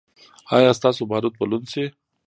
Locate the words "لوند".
1.49-1.65